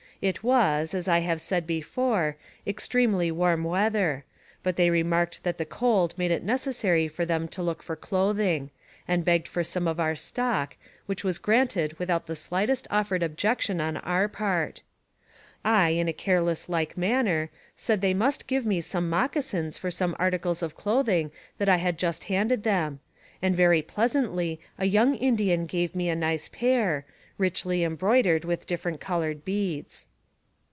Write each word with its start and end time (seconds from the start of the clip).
It 0.21 0.43
was, 0.43 0.93
as 0.93 1.07
I 1.07 1.21
have 1.21 1.41
said 1.41 1.65
be 1.65 1.81
fore, 1.81 2.37
extremely 2.67 3.31
warm 3.31 3.63
weather, 3.63 4.23
but 4.61 4.75
they 4.75 4.91
remarked 4.91 5.41
that 5.41 5.57
the 5.57 5.65
cold 5.65 6.13
made 6.15 6.29
it 6.29 6.43
necessary 6.43 7.07
for 7.07 7.25
them 7.25 7.47
to 7.47 7.63
look 7.63 7.81
for 7.81 7.95
clothing, 7.95 8.69
and 9.07 9.25
begged 9.25 9.47
for 9.47 9.63
some 9.63 9.85
from 9.85 9.99
our 9.99 10.13
stock, 10.15 10.77
which 11.07 11.23
was 11.23 11.39
granted 11.39 11.97
without 11.97 12.27
the 12.27 12.35
slightest 12.35 12.85
offered 12.91 13.23
objection 13.23 13.81
on 13.81 13.97
our 13.97 14.27
part. 14.27 14.83
I, 15.65 15.89
in 15.89 16.07
a 16.07 16.13
careless 16.13 16.69
like 16.69 16.95
manner, 16.95 17.49
said 17.75 18.01
they 18.01 18.13
must 18.13 18.45
give 18.45 18.63
me 18.63 18.79
some 18.79 19.09
moccasins 19.09 19.79
for 19.79 19.89
some 19.89 20.15
articles 20.19 20.61
of 20.61 20.77
clothing 20.77 21.31
that 21.57 21.67
I 21.67 21.77
had 21.77 21.97
just 21.97 22.25
handed 22.25 22.61
them, 22.61 22.99
and 23.41 23.55
very 23.55 23.81
pleasantly 23.81 24.59
a 24.77 24.85
young 24.85 25.15
Indian 25.15 25.65
gave 25.65 25.95
me 25.95 26.09
a 26.09 26.15
nice 26.15 26.47
pair, 26.47 27.07
richly 27.39 27.83
embroidered 27.83 28.45
with 28.45 28.67
different 28.67 29.01
colored 29.01 29.43
beads. 29.43 30.05